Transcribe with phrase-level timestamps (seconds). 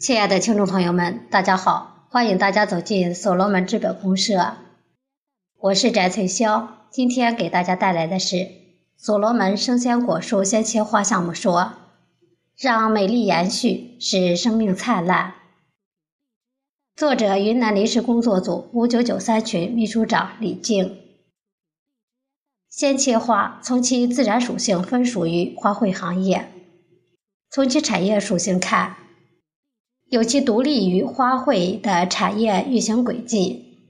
[0.00, 2.06] 亲爱的听众朋友们，大家好！
[2.10, 4.56] 欢迎大家走进所罗门资本公社，
[5.58, 6.68] 我是翟翠霄。
[6.90, 8.50] 今天给大家带来的是
[8.96, 11.74] 所罗门生鲜果蔬鲜切花项目说
[12.58, 15.34] ：“让美丽延续，使生命灿烂。”
[16.96, 20.98] 作者：云南临时工作组五九九三群秘书长李静。
[22.68, 26.50] 鲜切花从其自然属性分属于花卉行业，
[27.48, 28.96] 从其产业属性看。
[30.14, 33.80] 有其独立于花卉的产业运行轨迹，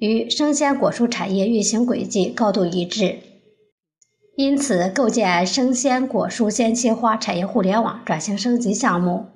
[0.00, 3.20] 与生鲜果蔬产业运行轨迹高度一致，
[4.34, 9.26] 因此构建生鲜果蔬鲜切花产业互联网转型升级项目，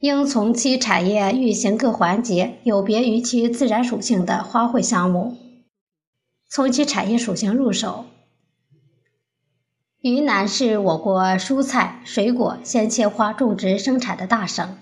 [0.00, 5.34] 应从其产业运行各环节有别于其自然属性的花卉项目，
[6.50, 8.04] 从其产业属性入手。
[10.02, 14.76] 云南是我国蔬菜、水果、鲜切花种植生产的大省。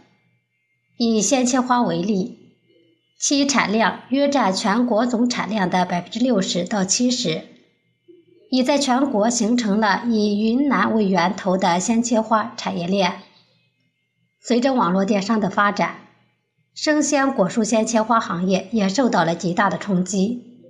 [0.96, 2.57] 以鲜切花为例，
[3.18, 7.43] 其产量约占全国总产量的百分之六十到七十，
[8.51, 13.21] 已在全国形成了以云南为源头的鲜切花产业链。
[14.41, 15.96] 随着网络电商的发展，
[16.74, 20.63] 生鲜果蔬鲜切花行业也受到了极大的冲击。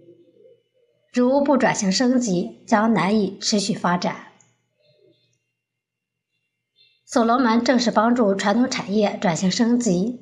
[1.13, 4.27] 如不转型升级，将难以持续发展。
[7.13, 10.21] 所罗门正是帮助传统产业转型升级、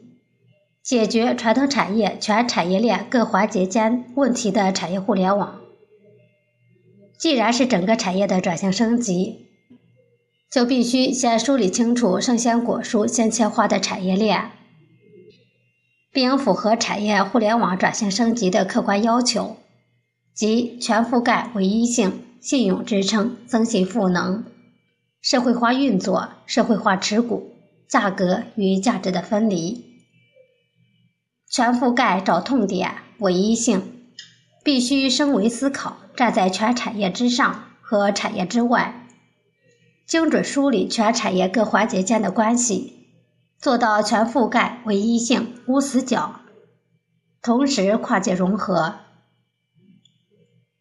[0.83, 5.61] 解决传统产业全产业链各环节间问题的产业互联网。
[7.19, 9.48] 既然是整个产业的转型升级，
[10.50, 14.53] 就必须先梳理清楚生鲜果蔬鲜切花的产业链，
[16.11, 19.59] 并符合产业互联网转型升级的客观要求，
[20.33, 24.42] 即全覆盖、唯一性、信用支撑、增信赋能。
[25.31, 27.53] 社会化运作、社会化持股、
[27.87, 29.84] 价格与价值的分离，
[31.51, 34.06] 全覆盖找痛点、唯一性，
[34.65, 39.06] 必须升维思考，站在全产业之上和产业之外，
[40.06, 43.09] 精准梳理全产业各环节间的关系，
[43.59, 46.41] 做到全覆盖、唯一性、无死角，
[47.43, 48.95] 同时跨界融合。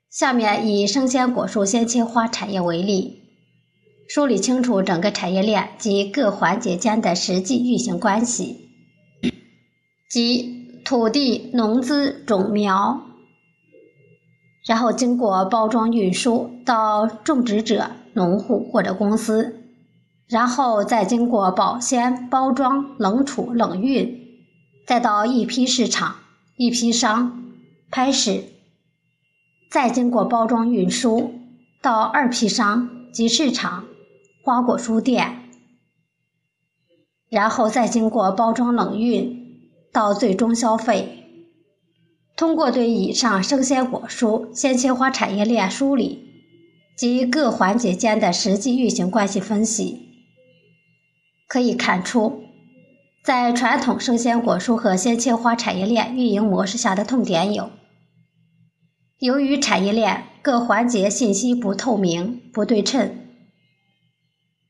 [0.09, 3.26] 下面以生鲜果蔬鲜切花产业为例。
[4.07, 8.69] 梳理清楚整个产业链及各环节间的实际运行关系，
[10.09, 13.01] 即土地、农资、种苗，
[14.65, 19.65] 然后经过包装运输到种植者、农户或者公司，
[20.29, 24.17] 然后再经过保鲜、包装、冷储、冷运，
[24.85, 26.15] 再到一批市场、
[26.55, 27.43] 一批商、
[27.91, 28.45] 拍市，
[29.69, 31.33] 再经过包装运输
[31.81, 33.83] 到二批商及市场。
[34.47, 35.49] 花果书店，
[37.27, 39.45] 然后再经过包装冷运
[39.91, 41.25] 到最终消费。
[42.37, 46.29] 通过对以上生鲜果蔬鲜切花产业链梳理
[46.97, 50.13] 及各环节间的实际运行关系分析，
[51.49, 52.43] 可以看出，
[53.25, 57.69] 在传统生鲜果蔬和鲜切花产业链运营模式下的痛点有：
[59.19, 63.26] 由于产业链各环节信息不透明、不对称。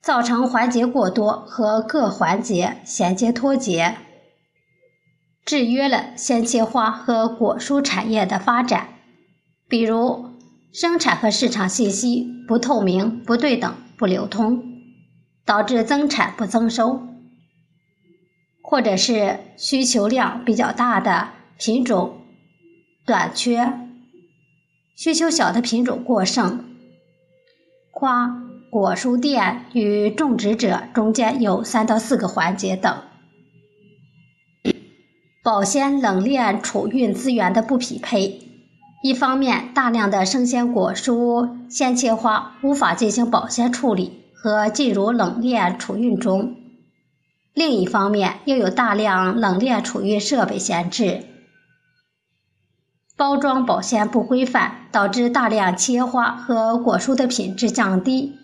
[0.07, 3.97] 造成环节过多和各环节衔接脱节，
[5.43, 8.87] 制约了鲜切花和果蔬产业的发展。
[9.67, 10.29] 比如，
[10.71, 14.63] 生产和市场信息不透明、不对等、不流通，
[15.45, 17.01] 导致增产不增收；
[18.63, 22.21] 或者是需求量比较大的品种
[23.05, 23.73] 短缺，
[24.95, 26.63] 需求小的品种过剩。
[27.91, 28.46] 花。
[28.69, 32.97] 果蔬店与种植者中间有三到四个环节等，
[35.41, 38.41] 保鲜冷链储运资源的不匹配。
[39.01, 46.55] 一方面，大量的生鲜果蔬鲜切花无法进行保鲜处理和进入冷链储运中；
[47.53, 51.23] 另一方面，又有大量冷链储运设备闲置，
[53.15, 58.35] 包装保鲜不规范，导致大量切花和果蔬的品质降低。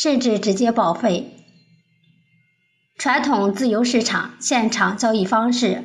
[0.00, 1.34] 甚至直接报废。
[2.96, 5.82] 传统自由市场现场交易方式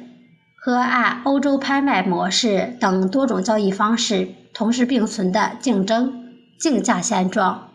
[0.56, 7.72] 和按欧洲拍卖模式等多种交易方式同时并存的竞争竞价现状，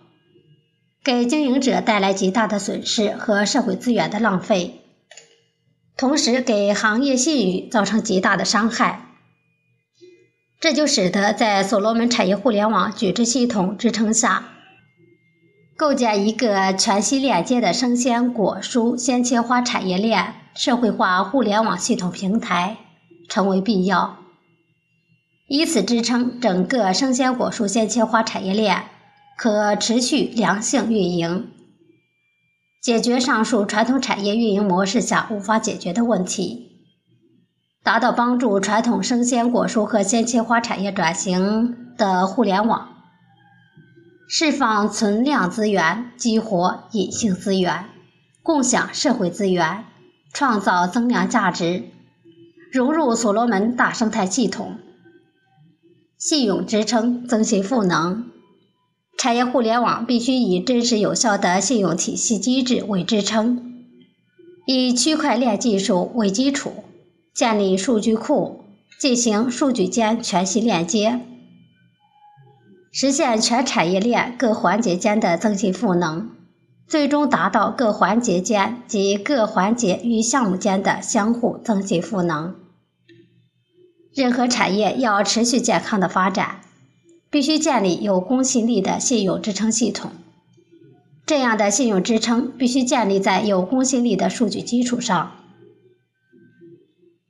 [1.03, 4.83] 给经营者带来极大的损失和社会资源的浪费，
[5.97, 9.07] 同时给行业信誉造成极大的伤害。
[10.61, 14.55] 这就使得在所罗门产业互联网矩阵系统支撑下。
[15.79, 22.79] 构建一个全息链接的生鲜果蔬鲜切花产业链社会化互联网系统平台
[23.29, 24.17] 成为必要，
[25.47, 28.87] 以此支撑整个生鲜果蔬鲜切花产业链
[29.37, 31.53] 可持续良性运营，
[32.83, 36.73] 解决上述传统产业运营模式下无法解决的问题，
[37.85, 42.98] 达到帮助传统生鲜果蔬和鲜切花产业转型的互联网。
[44.31, 47.87] 释放存量资源，激活隐性资源，
[48.43, 49.87] 共享社会资源，
[50.35, 51.85] 创造增量价值，
[52.71, 54.77] 融入所罗门大生态系统。
[56.19, 58.27] 信用支撑，增信赋能。
[59.17, 63.83] 产业互联网必须以真实有效的信用体系机制为支撑，
[64.67, 66.85] 以区块链技术为基础，
[67.33, 68.63] 建立数据库，
[69.01, 71.21] 进行数据间全息链接。
[73.01, 76.33] 实现全产业链各环节间的增信赋能，
[76.89, 82.57] 最终达到各环节间及各环节与项目间的相互增信赋能。
[84.13, 86.61] 任何产业要持续健康的发展，
[87.31, 90.11] 必须建立有公信力的信用支撑系统。
[91.25, 95.37] 这样的信用支撑必须建立在有公信力的数据基础上。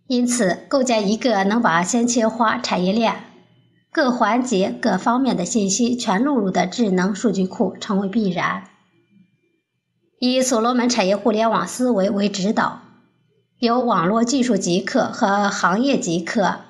[0.06, 3.27] 因此，构建一个能把鲜切花产业链。
[3.98, 8.68] 各环节、各方面的信息全录入的智能数据库成为必然。
[10.20, 12.80] 以所罗门产业互联网思维为指导，
[13.58, 16.60] 由网络技术极客和行业极客、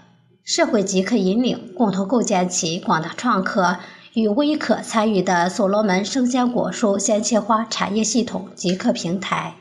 [0.42, 3.76] 社会极客引领，共同构建起广大创客
[4.14, 9.54] 与微客参与的所罗门生鲜果蔬鲜切花产业系统极客平台，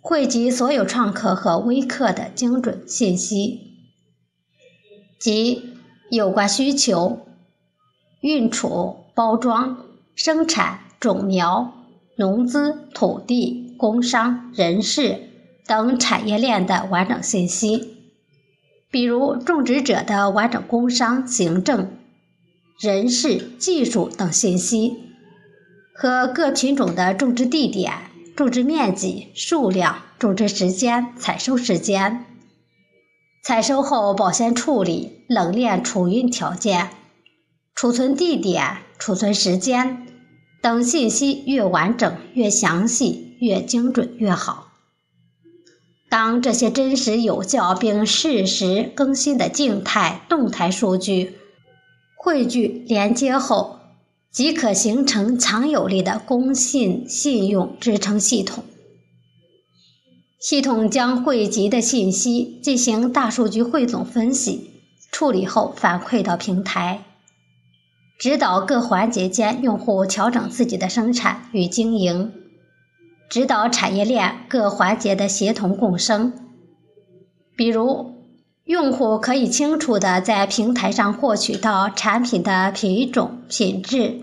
[0.00, 3.72] 汇集所有创客和微客的精准信息，
[5.18, 5.72] 及。
[6.10, 7.26] 有关需求、
[8.20, 9.78] 运储、包装、
[10.14, 11.74] 生产、种苗、
[12.16, 15.30] 农资、土地、工商、人事
[15.66, 17.96] 等产业链的完整信息，
[18.90, 21.90] 比如种植者的完整工商、行政、
[22.78, 24.96] 人事、技术等信息，
[25.92, 27.92] 和各品种的种植地点、
[28.36, 32.24] 种植面积、数量、种植时间、采收时间。
[33.46, 36.90] 采收后保鲜处理、冷链储运条件、
[37.76, 40.04] 储存地点、储存时间
[40.60, 44.72] 等信息越完整、越详细、越精准越好。
[46.08, 51.38] 当这些真实有效并适时更新的静态、动态数据
[52.16, 53.78] 汇聚连接后，
[54.32, 58.64] 即可形成强有力的公信信用支撑系统。
[60.38, 64.70] 系统将汇集的信息进行大数据汇总分析，
[65.10, 67.04] 处理后反馈到平台，
[68.18, 72.32] 指导各环节间用户调整自己的生产与经营，
[73.30, 76.32] 指导产业链各环节的协同共生。
[77.56, 78.12] 比如，
[78.64, 84.20] 用户可以清楚地在平台上获取到产品的品种、品质、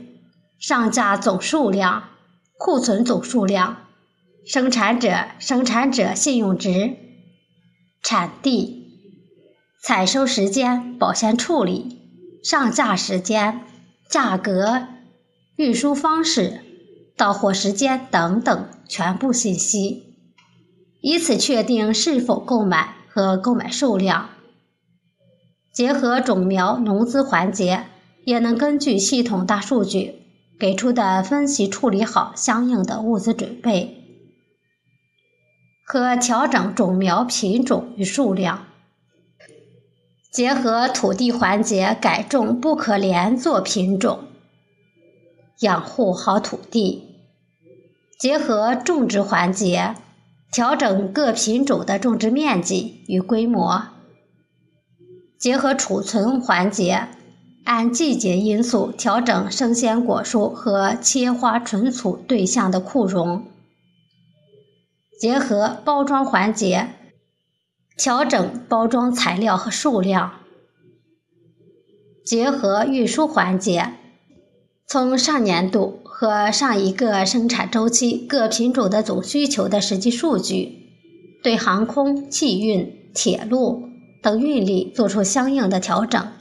[0.59, 2.03] 上架总数量、
[2.59, 3.82] 库存总数量。
[4.45, 6.97] 生产者、生产者信用值、
[8.01, 8.91] 产地、
[9.81, 12.01] 采收时间、保鲜处理、
[12.43, 13.61] 上架时间、
[14.09, 14.87] 价格、
[15.55, 16.59] 运输方式、
[17.15, 20.17] 到货时间等等全部信息，
[20.99, 24.29] 以此确定是否购买和购买数量。
[25.71, 27.85] 结合种苗、农资环节，
[28.25, 30.15] 也能根据系统大数据
[30.59, 34.01] 给出的分析处理好相应的物资准备。
[35.85, 38.65] 可调整种苗品种与数量，
[40.31, 44.19] 结合土地环节改种不可连作品种，
[45.59, 47.03] 养护好土地；
[48.17, 49.95] 结合种植环节，
[50.51, 53.89] 调整各品种的种植面积与规模；
[55.37, 57.09] 结合储存环节，
[57.65, 63.45] 按季节因素调整生鲜果蔬和切花存储对象的库容。
[65.23, 66.89] 结合包装环节，
[67.95, 70.31] 调整包装材料和数量；
[72.25, 73.93] 结合运输环节，
[74.85, 80.89] 从上年度和上一个生产周期各品种的总需求的实际数据，
[81.41, 83.83] 对航空、汽运、铁路
[84.21, 86.33] 等运力做出相应的调整；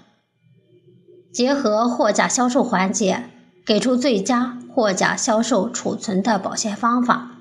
[1.32, 3.30] 结合货架销售环节，
[3.64, 7.31] 给出最佳货架销售储存的保鲜方法。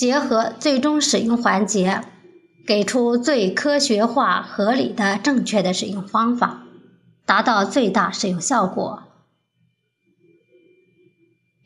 [0.00, 2.00] 结合最终使用环节，
[2.66, 6.62] 给出最科学化、合理的正确的使用方法，
[7.26, 9.02] 达到最大使用效果。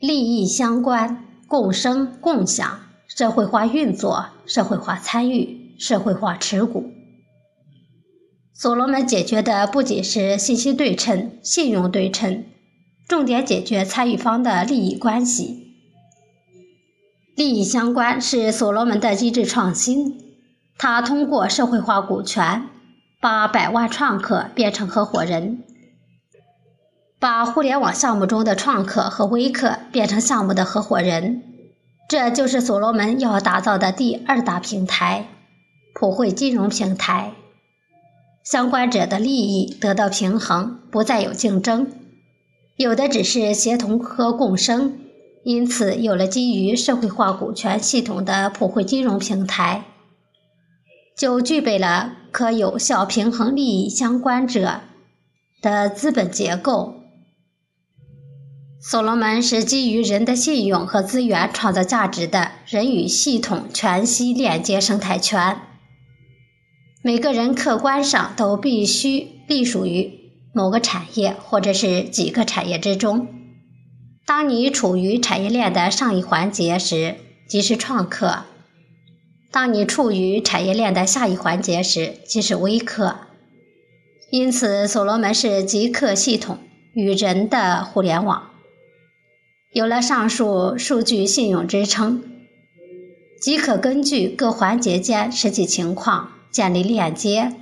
[0.01, 6.91] 利益相关、共生共享、社会化运作、社会化参与、社会化持股。
[8.53, 12.43] 所罗门解决的不仅是信息对称、信用对称，
[13.07, 15.64] 重点解决参与方的利益关系。
[17.35, 20.21] 利益相关是所罗门的机制创新，
[20.77, 22.69] 他通过社会化股权，
[23.19, 25.63] 把百万创客变成合伙人，
[27.19, 31.43] 把互联网项目中的创客和微客变成项目的合伙人。
[32.07, 35.27] 这就是所罗门要打造的第二大平台——
[35.93, 37.33] 普惠金融平台。
[38.45, 41.91] 相关者的利益得到平衡，不再有竞争，
[42.77, 44.99] 有的只是协同和共生。
[45.45, 49.85] 因此，有了基于社会化股权系统的普惠金融平台，
[51.15, 54.81] 就具备了可有效平衡利益相关者
[55.61, 56.95] 的资本结构。
[58.81, 65.59] 所罗门是基于人的信用和资源创造价值的人与系统全息链接生态圈。
[67.03, 70.11] 每个人客观上都必须隶属于
[70.55, 73.27] 某个产业或者是几个产业之中。
[74.25, 77.15] 当你处于产业链的上一环节时，
[77.47, 78.45] 即是创客；
[79.51, 83.17] 当你处于产业链的下一环节时，即是微客。
[84.31, 86.57] 因此，所罗门是极客系统
[86.93, 88.49] 与人的互联网。
[89.71, 92.23] 有了上述数据信用支撑，
[93.39, 96.31] 即可根据各环节间实际情况。
[96.51, 97.53] 建立链接，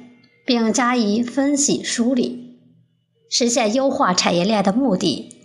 [0.46, 2.60] 并加以分析梳理，
[3.28, 5.43] 实现优化产业链的目的。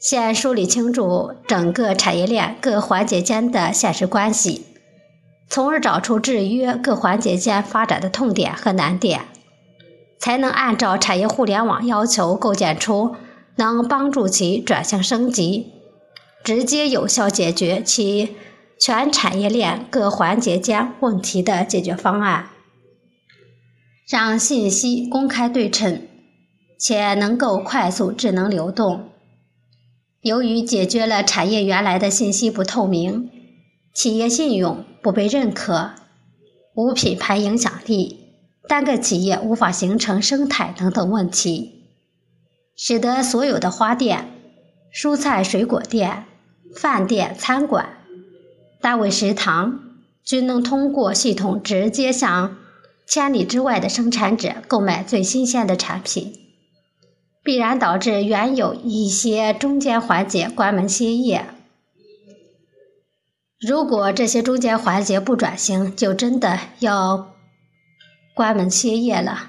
[0.00, 4.64] 先梳理清楚整个产业链各环节间的现实关系，
[5.46, 9.26] 从而找出制约各环节间发展的痛点和难点，
[10.18, 13.14] 才能按照产业互联网要求构建出
[13.56, 15.70] 能帮助其转型升级、
[16.42, 18.36] 直接有效解决其
[18.80, 22.48] 全产业链各环节间问题的解决方案。
[24.08, 26.08] 让信息公开对称，
[26.78, 29.09] 且能够快速智能流动。
[30.22, 33.30] 由于解决了产业原来的信息不透明、
[33.94, 35.92] 企业信用不被认可、
[36.74, 38.18] 无品牌影响力、
[38.68, 41.86] 单个企业无法形成生态等等问题，
[42.76, 44.30] 使得所有的花店、
[44.94, 46.26] 蔬菜水果店、
[46.76, 47.88] 饭店、餐馆、
[48.82, 49.80] 单位食堂
[50.22, 52.58] 均能通过系统直接向。
[53.06, 56.32] 千里之外的生产者购买最新鲜的产品，
[57.42, 61.46] 必然导致原有一些中间环节关门歇业。
[63.60, 67.34] 如果这些中间环节不转型，就真的要
[68.34, 69.48] 关门歇业了。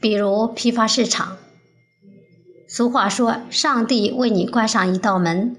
[0.00, 1.36] 比如批发市场，
[2.68, 5.56] 俗话说：“上帝为你关上一道门，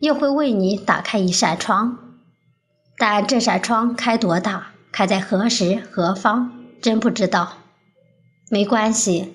[0.00, 1.98] 又会为你打开一扇窗。”
[2.98, 4.68] 但这扇窗开多大？
[4.92, 7.58] 开在何时何方，真不知道。
[8.48, 9.32] 没关系，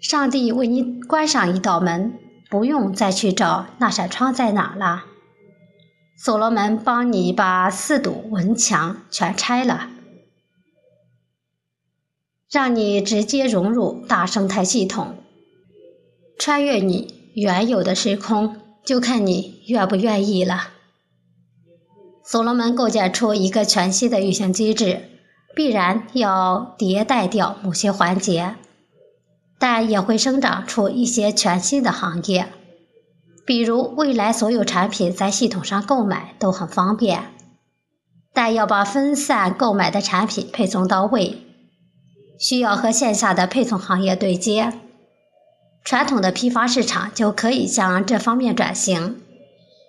[0.00, 5.04] 上帝为你关上一道门，不用再去找那扇窗在哪了。
[6.16, 9.90] 所罗门帮你把四堵文墙全拆了，
[12.50, 15.16] 让你直接融入大生态系统，
[16.38, 20.70] 穿越你原有的时空，就看你愿不愿意了。
[22.24, 25.02] 所罗门构建出一个全新的运行机制，
[25.54, 28.56] 必然要迭代掉某些环节，
[29.58, 32.46] 但也会生长出一些全新的行业。
[33.44, 37.34] 比如，未来所有产品在系统上购买都很方便，
[38.32, 41.42] 但要把分散购买的产品配送到位，
[42.38, 44.72] 需要和线下的配送行业对接。
[45.84, 49.22] 传统的批发市场就可以向这方面转型，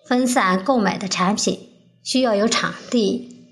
[0.07, 1.67] 分散购买的产品。
[2.01, 3.45] 需要有场地，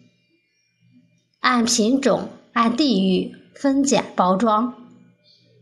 [1.42, 4.74] 按品种、按地域分拣包装；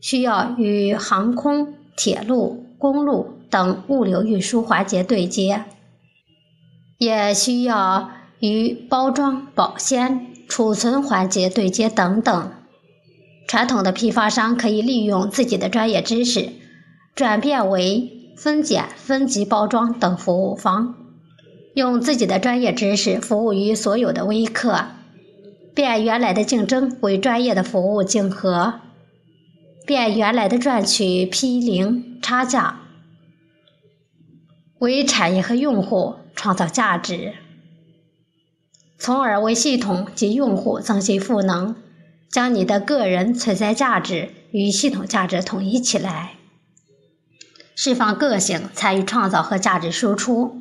[0.06, 5.64] 需要与航空、铁路、公路等物流运输环节对接；
[7.00, 12.52] 也需要与包装、保鲜、储存环节对接等等。
[13.48, 16.50] 传统的批发商可以利用自己的专业知识，
[17.16, 20.94] 转变为分拣、分级包装等服务方。
[21.74, 24.86] 用自己的专业知识服务于所有的微客，
[25.74, 28.76] 变原来的竞争为专业的服务竞合，
[29.86, 32.80] 变原来的赚取批零差价
[34.80, 37.34] 为产业和用户创造价值，
[38.98, 41.76] 从而为系统及用户增信赋能，
[42.30, 46.34] 将你的个人存在价值与系统价值统一起来。
[47.76, 50.58] 释放个性，参与创造和价值输出，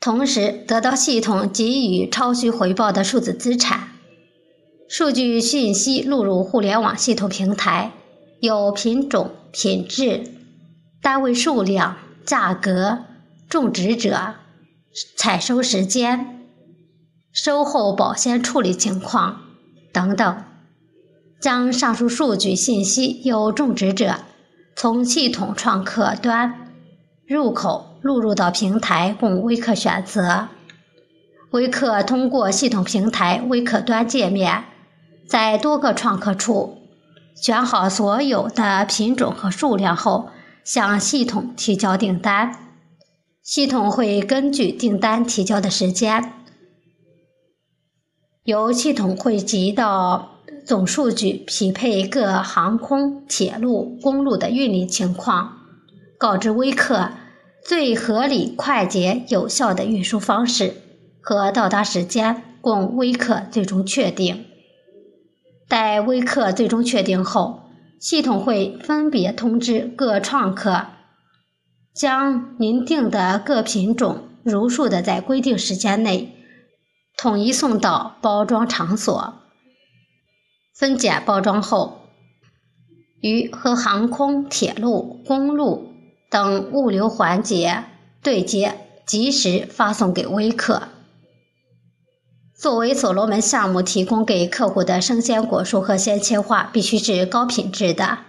[0.00, 3.91] 同时得到系统给予超需回报的数字资产。
[4.92, 7.92] 数据信息录入互联网系统平台，
[8.40, 10.22] 有品种、品质、
[11.00, 11.96] 单位数量、
[12.26, 12.98] 价格、
[13.48, 14.34] 种植者、
[15.16, 16.46] 采收时间、
[17.32, 19.40] 收后保鲜处理情况
[19.94, 20.44] 等等。
[21.40, 24.16] 将上述数据信息由种植者
[24.76, 26.70] 从系统创客端
[27.26, 30.48] 入口录入到平台，供微客选择。
[31.52, 34.64] 微客通过系统平台微客端界面。
[35.32, 36.76] 在多个创客处
[37.34, 40.28] 选好所有的品种和数量后，
[40.62, 42.74] 向系统提交订单。
[43.42, 46.34] 系统会根据订单提交的时间，
[48.44, 50.32] 由系统汇集到
[50.66, 55.56] 总数据，匹配各航空、铁路、公路的运力情况，
[56.18, 57.08] 告知微客
[57.64, 60.74] 最合理、快捷、有效的运输方式
[61.22, 64.44] 和到达时间，供微客最终确定。
[65.72, 67.62] 待微客最终确定后，
[67.98, 70.88] 系统会分别通知各创客，
[71.94, 76.36] 将您订的各品种如数的在规定时间内
[77.16, 79.32] 统一送到包装场所，
[80.74, 82.02] 分拣包装后，
[83.22, 85.90] 与和航空、铁路、公路
[86.30, 87.84] 等物流环节
[88.22, 88.74] 对接，
[89.06, 90.88] 及时发送给微客。
[92.62, 98.20] 作为所罗门项目提供给客户的生鲜果蔬和鲜切花必须是高品质的。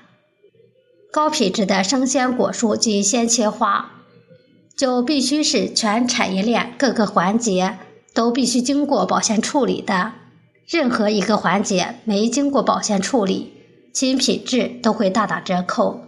[1.12, 3.92] 高品质的生鲜果蔬及鲜切花，
[4.75, 7.78] 就必须是全产业链各个环节
[8.16, 10.13] 都必须经过保鲜处理的。
[10.68, 13.54] 任何一个环节没经过保鲜处理，
[13.94, 16.02] 其品质都会大打折扣。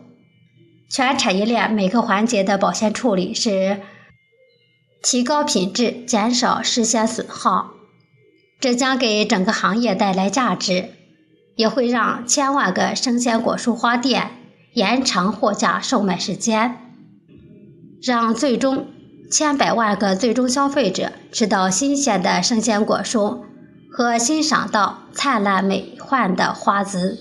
[0.90, 3.82] 全产业链每个环节的保鲜处理是
[5.04, 7.75] 提高品质，减少食鲜损耗。
[8.60, 10.90] 这将给整个行业带来价值，
[11.56, 14.32] 也会让千万个生鲜果蔬花店
[14.74, 16.78] 延长货架售卖时间，
[18.02, 18.88] 让最终
[19.32, 23.42] 千百万个最终消费者吃到新鲜的生鲜果蔬
[23.92, 27.18] 和欣赏到灿烂美幻的花姿。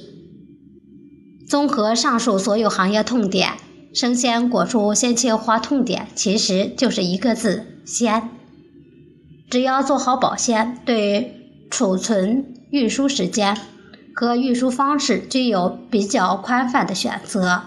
[1.47, 3.53] 综合上述所有行业痛点，
[3.93, 8.31] 生鲜果蔬鲜切花痛点其实就是一个字：鲜。
[9.55, 13.57] 只要做好保鲜，对储存、运输时间
[14.13, 17.63] 和运输方式具有比较宽泛的选择。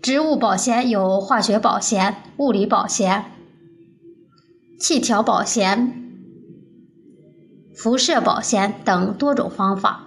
[0.00, 3.32] 植物保鲜有化学保鲜、物理保鲜、
[4.78, 5.92] 气条保鲜、
[7.74, 10.04] 辐射保鲜等多种方法。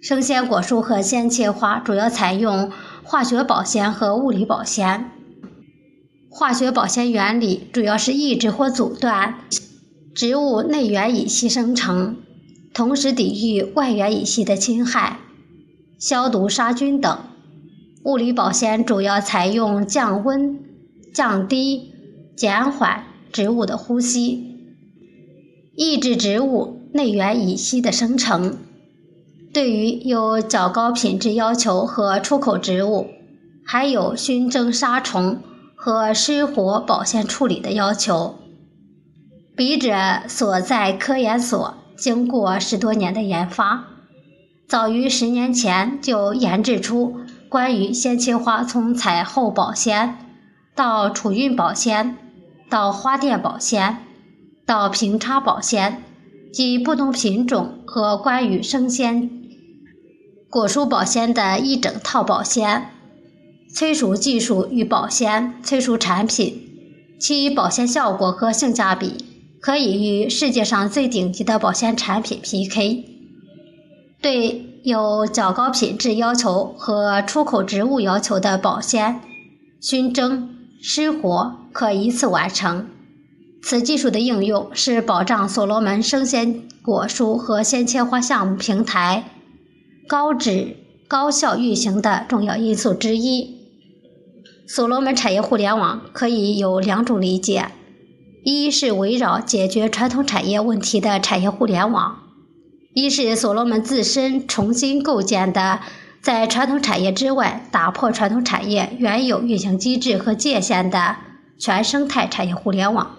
[0.00, 2.72] 生鲜果蔬和鲜切花主要采用
[3.02, 5.10] 化学保鲜和物理保鲜。
[6.36, 9.36] 化学保鲜原理主要是抑制或阻断
[10.16, 12.16] 植物内源乙烯生成，
[12.74, 15.20] 同时抵御外源乙烯的侵害、
[15.96, 17.16] 消毒杀菌等。
[18.02, 20.58] 物理保鲜主要采用降温、
[21.14, 21.92] 降低、
[22.36, 24.56] 减缓植物的呼吸，
[25.76, 28.58] 抑制植物内源乙烯的生成。
[29.52, 33.06] 对于有较高品质要求和出口植物，
[33.64, 35.38] 还有熏蒸杀虫。
[35.84, 38.36] 和失火保鲜处理的要求，
[39.54, 39.94] 笔者
[40.28, 43.84] 所在科研所经过十多年的研发，
[44.66, 47.20] 早于十年前就研制出
[47.50, 50.16] 关于鲜切花从采后保鲜
[50.74, 52.16] 到储运保鲜
[52.70, 53.98] 到花店保鲜
[54.64, 56.02] 到平插保鲜
[56.50, 59.30] 及不同品种和关于生鲜
[60.48, 62.93] 果蔬保鲜的一整套保鲜。
[63.74, 66.62] 催熟技术与保鲜催熟产品，
[67.18, 69.16] 其保鲜效果和性价比
[69.60, 73.04] 可以与世界上最顶级的保鲜产品 PK。
[74.22, 79.20] 对有较高品质要求和出口植物要求的保鲜、
[79.80, 82.86] 熏蒸、湿活可一次完成。
[83.60, 89.24] 此技术的应用是保障所罗门生鲜果蔬和鲜切花项目平台
[90.06, 90.76] 高质
[91.08, 93.53] 高效运行的重要因素之一。
[94.66, 97.66] 所罗门产业互联网可以有两种理解：
[98.44, 102.16] 一是围绕解决传统产业问题的产业互联网；
[102.94, 105.80] 一是所罗门自身重新构建的，
[106.22, 111.16] 在传统产业之外打破传统产业原有运行机制和界限的
[111.58, 113.16] 全生态产业互联网。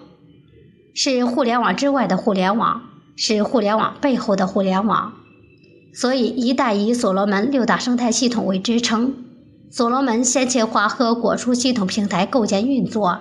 [0.95, 2.81] 是互联网之外的互联网，
[3.15, 5.13] 是互联网背后的互联网。
[5.93, 9.13] 所以，一旦以所罗门六大生态系统为支撑。
[9.75, 13.19] 所罗门鲜切花和果蔬系统平台构建运作，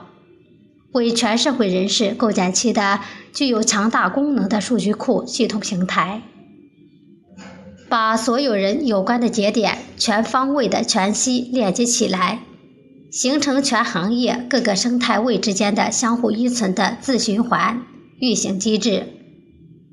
[0.92, 3.00] 为全社会人士构建起的
[3.32, 6.22] 具有强大功能的数据库系统平台，
[7.88, 12.44] 把所有人有关的节点全方位的全息链接起来，
[13.10, 17.82] 形成全行业各个生态位之间的相互依存的自循环
[18.20, 19.08] 运行机制。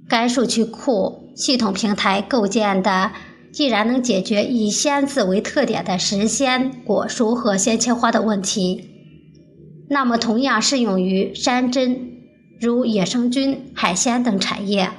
[0.08, 3.12] 该数据库系统平台构建的。
[3.52, 8.90] 既然能解决以鲜字为特点的时鲜、果蔬和鲜切花的问题，
[9.90, 12.12] 那么同样适用于山珍，
[12.60, 14.90] 如野生菌、海鲜等产业。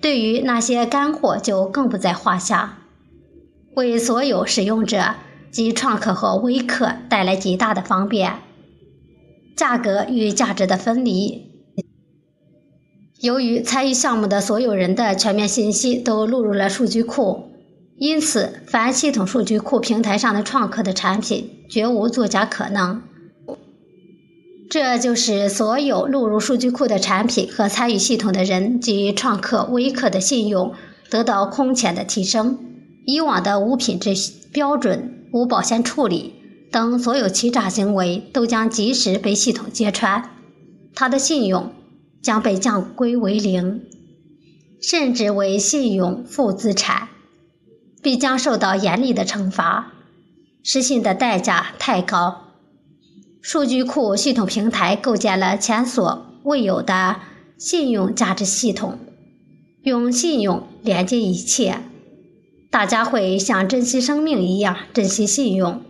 [0.00, 2.78] 对于那些干货就更不在话下，
[3.74, 5.14] 为所有使用者
[5.50, 8.32] 及创客和微客带来极大的方便。
[9.54, 11.51] 价格与价值的分离。
[13.22, 17.52] 由于参与项目的所有人的全面信息都录入了数据库，
[17.96, 23.00] 因此凡系统数据库平台上的创客的产品绝无作假可能。
[24.68, 30.74] 这就是所有录入数据库的产品和参与系统的人及创客、微客的信用
[31.08, 32.58] 得到空前的提升。
[33.06, 34.14] 以往的无品质
[34.52, 36.34] 标准、无保鲜处理
[36.72, 40.28] 等所有欺诈行为都将及时被系统揭穿，
[40.92, 41.72] 他的信用。
[42.22, 43.82] 将被降归为零，
[44.80, 47.08] 甚至为信用负资产，
[48.00, 49.92] 必将受到严厉的惩罚。
[50.62, 52.52] 失信的代价太高。
[53.40, 57.16] 数据库系统平台构建了前所未有的
[57.58, 59.00] 信用价值系统，
[59.82, 61.80] 用信用连接一切，
[62.70, 65.82] 大家会像珍惜生命一样珍惜信用。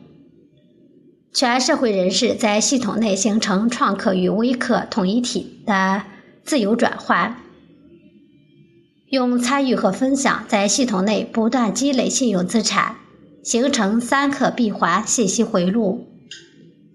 [1.34, 6.04] 全社会人士在系统内形成创客与微客统一体的。
[6.44, 7.36] 自由转换，
[9.10, 12.96] 用参与和分享在系统内不断积累信用资产，
[13.42, 16.06] 形成三客闭环信息回路。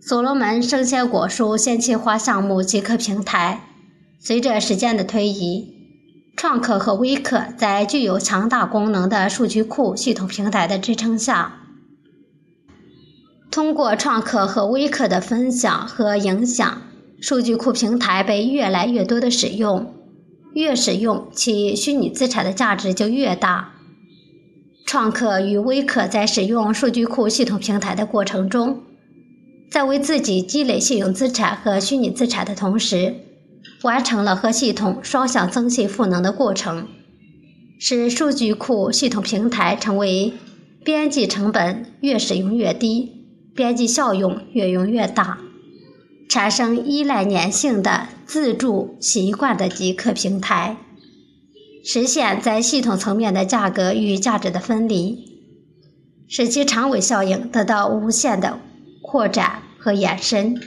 [0.01, 3.61] 所罗门生鲜果蔬鲜切花项目极客平台，
[4.19, 5.73] 随着时间的推移，
[6.35, 11.61] 创客和微客在具有强大功能的数据库系统平台的支撑下，
[13.51, 16.81] 通过创客和微客的分享和影响。
[17.19, 19.93] 数据库平台被越来越多的使用，
[20.53, 23.73] 越使用其虚拟资产的价值就越大。
[24.85, 28.83] 创客与微客在使用数据库系统平台的过程中，
[29.69, 33.15] 在为自己积累信用资产和虚拟资产的同时，
[33.81, 36.87] 完成了和系统双向增信赋能的过程，
[37.79, 40.33] 使数据库系统平台成为
[40.85, 43.25] 边际成本越使用越低，
[43.55, 45.39] 边际效用越用越大。
[46.29, 50.77] 产生依赖粘性的自助习惯的极客平台，
[51.85, 55.41] 实现在系统层面的价格与价值的分离，
[56.27, 58.59] 使其长尾效应得到无限的
[59.01, 60.59] 扩展和延伸。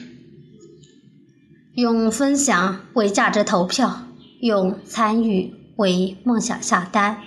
[1.74, 4.06] 用分享为价值投票，
[4.40, 7.22] 用参与为梦想下单。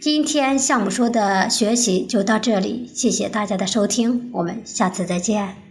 [0.00, 5.61] 今天项目说的学习就到这里，谢谢大家的收听，我们下次再见。